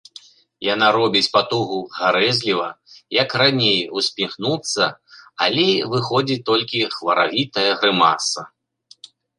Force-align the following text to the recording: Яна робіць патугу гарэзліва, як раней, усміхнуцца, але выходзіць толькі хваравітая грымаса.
Яна 0.67 0.85
робіць 0.95 1.27
патугу 1.35 1.77
гарэзліва, 1.97 2.65
як 3.21 3.29
раней, 3.43 3.79
усміхнуцца, 4.01 4.83
але 5.45 5.67
выходзіць 5.93 6.43
толькі 6.53 6.87
хваравітая 6.97 7.71
грымаса. 7.83 8.41